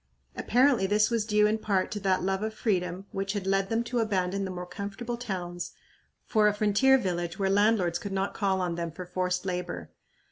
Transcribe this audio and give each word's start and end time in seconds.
Apparently 0.35 0.87
this 0.87 1.11
was 1.11 1.27
due 1.27 1.45
in 1.45 1.59
part 1.59 1.91
to 1.91 1.99
that 1.99 2.23
love 2.23 2.41
of 2.41 2.55
freedom 2.55 3.05
which 3.11 3.33
had 3.33 3.45
led 3.45 3.69
them 3.69 3.83
to 3.83 3.99
abandon 3.99 4.45
the 4.45 4.49
more 4.49 4.65
comfortable 4.65 5.15
towns 5.15 5.73
for 6.25 6.47
a 6.47 6.55
frontier 6.55 6.97
village 6.97 7.37
where 7.37 7.51
landlords 7.51 7.99
could 7.99 8.11
not 8.11 8.33
call 8.33 8.61
on 8.61 8.73
them 8.73 8.89
for 8.91 9.05
forced 9.05 9.45
labor. 9.45 9.91